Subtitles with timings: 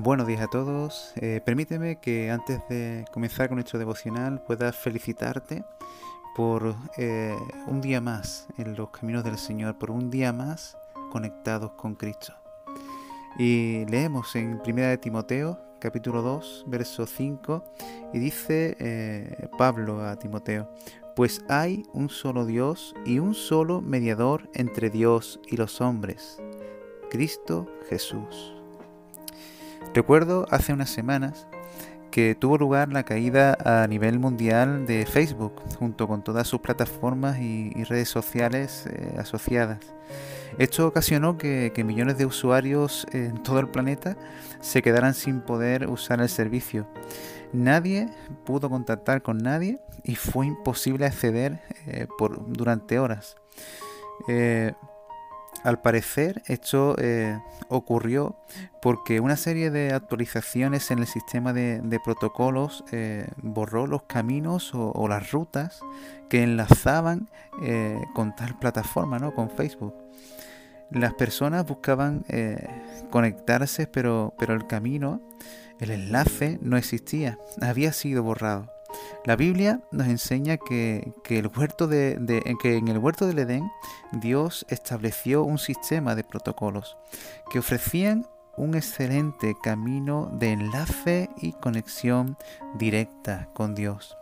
[0.00, 1.12] Buenos días a todos.
[1.16, 5.64] Eh, permíteme que antes de comenzar con nuestro devocional pueda felicitarte
[6.36, 7.34] por eh,
[7.66, 10.78] un día más en los caminos del Señor, por un día más
[11.10, 12.32] conectados con Cristo.
[13.40, 17.64] Y leemos en 1 de Timoteo, capítulo 2, verso 5,
[18.14, 20.72] y dice eh, Pablo a Timoteo,
[21.16, 26.40] pues hay un solo Dios y un solo mediador entre Dios y los hombres,
[27.10, 28.57] Cristo Jesús.
[29.94, 31.46] Recuerdo hace unas semanas
[32.10, 37.38] que tuvo lugar la caída a nivel mundial de Facebook, junto con todas sus plataformas
[37.38, 39.78] y, redes sociales eh, asociadas.
[40.58, 44.16] Esto ocasionó que, millones de usuarios en todo el planeta
[44.60, 46.88] se quedaran sin poder usar el servicio.
[47.52, 48.08] Nadie
[48.44, 53.36] pudo contactar con nadie y fue imposible acceder eh, por, durante horas.
[54.26, 54.72] Eh,
[55.64, 58.36] al parecer esto eh, ocurrió
[58.80, 65.08] porque una serie de actualizaciones en el sistema de, protocolos eh, borró los caminos o,
[65.08, 65.80] las rutas
[66.28, 67.28] que enlazaban
[67.62, 69.34] eh, con tal plataforma, ¿no?
[69.34, 69.94] con Facebook.
[70.90, 72.24] Las personas buscaban
[73.10, 75.20] conectarse, pero, pero el camino,
[75.80, 78.77] el enlace no existía, había sido borrado.
[79.24, 82.12] La Biblia nos enseña que, el huerto de,
[82.64, 83.70] en el huerto del Edén
[84.12, 86.96] Dios estableció un sistema de protocolos
[87.50, 92.36] que ofrecían un excelente camino de enlace y conexión
[92.78, 94.16] directa con Dios.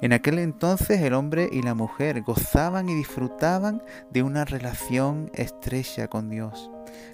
[0.00, 6.08] En aquel entonces el hombre y la mujer gozaban y disfrutaban de una relación estrecha
[6.08, 6.70] con Dios.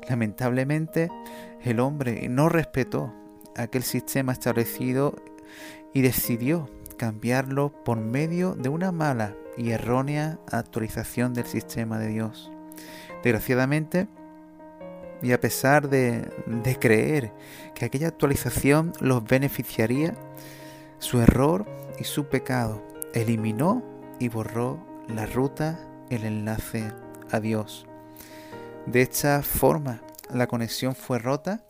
[0.09, 1.09] Lamentablemente,
[1.63, 3.15] el hombre no respetó
[3.57, 5.15] aquel sistema establecido
[5.95, 12.53] y decidió cambiarlo por medio de una mala y errónea actualización del sistema de Dios.
[13.23, 14.09] Desgraciadamente,
[15.23, 16.31] y a pesar de,
[16.79, 17.33] creer
[17.75, 20.15] que aquella actualización los beneficiaría,
[20.99, 21.65] su error
[21.99, 22.83] y su pecado
[23.15, 23.83] eliminó
[24.19, 24.79] y borró
[25.09, 25.81] la ruta,
[26.11, 26.93] el enlace
[27.31, 27.87] a Dios.
[28.85, 31.63] De esta forma, la conexión fue rota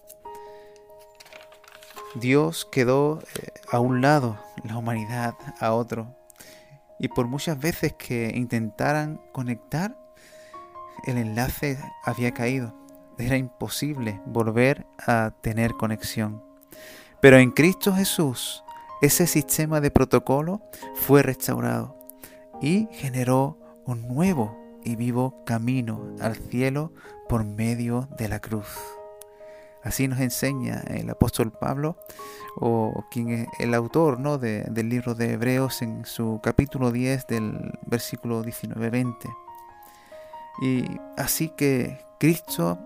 [2.14, 6.14] Dios quedó eh, a un lado, la humanidad a otro.
[6.98, 9.96] Y por muchas veces que intentaran conectar,
[11.06, 12.74] el enlace había caído.
[13.18, 16.42] Era imposible volver a tener conexión.
[17.20, 18.62] Pero en Cristo Jesús,
[19.00, 20.62] ese sistema de protocolo
[20.94, 21.96] fue restaurado
[22.60, 26.92] y generó un nuevo y vivo camino al cielo
[27.28, 28.97] por medio de la cruz.
[29.82, 31.96] Así nos enseña el apóstol Pablo,
[32.56, 34.38] o quien es el autor ¿no?
[34.38, 39.14] del libro de Hebreos en su capítulo 10 del versículo 19-20.
[40.60, 40.84] Y
[41.16, 42.78] así que Cristo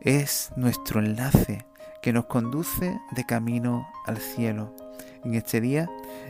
[0.00, 1.66] es nuestro enlace
[2.00, 4.74] que nos conduce de camino al cielo.
[5.24, 5.88] En este día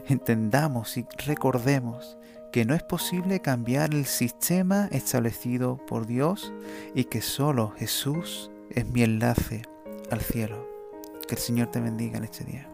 [0.08, 2.19] entendamos y recordemos
[2.52, 6.52] que no es posible cambiar el sistema establecido por Dios
[6.94, 9.62] y que solo Jesús es mi enlace
[10.12, 10.68] al cielo.
[11.26, 12.71] Que el Señor te bendiga en este día.